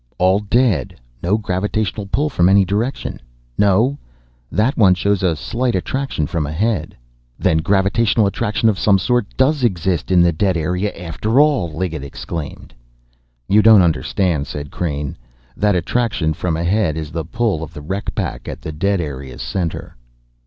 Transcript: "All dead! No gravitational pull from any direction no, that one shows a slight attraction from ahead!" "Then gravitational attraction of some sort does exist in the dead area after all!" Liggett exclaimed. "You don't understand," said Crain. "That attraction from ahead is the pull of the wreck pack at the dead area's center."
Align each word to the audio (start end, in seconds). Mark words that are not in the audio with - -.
"All 0.17 0.39
dead! 0.39 0.99
No 1.21 1.37
gravitational 1.37 2.07
pull 2.07 2.27
from 2.27 2.49
any 2.49 2.65
direction 2.65 3.21
no, 3.55 3.99
that 4.51 4.75
one 4.75 4.95
shows 4.95 5.21
a 5.21 5.35
slight 5.35 5.75
attraction 5.75 6.25
from 6.25 6.47
ahead!" 6.47 6.97
"Then 7.37 7.59
gravitational 7.59 8.25
attraction 8.25 8.67
of 8.67 8.79
some 8.79 8.97
sort 8.97 9.27
does 9.37 9.63
exist 9.63 10.09
in 10.09 10.23
the 10.23 10.31
dead 10.31 10.57
area 10.57 10.91
after 10.95 11.39
all!" 11.39 11.71
Liggett 11.71 12.03
exclaimed. 12.03 12.73
"You 13.47 13.61
don't 13.61 13.83
understand," 13.83 14.47
said 14.47 14.71
Crain. 14.71 15.17
"That 15.55 15.75
attraction 15.75 16.33
from 16.33 16.57
ahead 16.57 16.97
is 16.97 17.11
the 17.11 17.23
pull 17.23 17.61
of 17.61 17.71
the 17.71 17.81
wreck 17.81 18.15
pack 18.15 18.47
at 18.47 18.59
the 18.63 18.71
dead 18.71 19.01
area's 19.01 19.43
center." 19.43 19.95